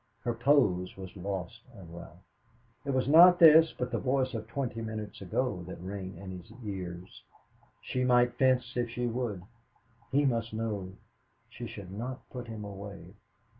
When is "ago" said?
5.21-5.63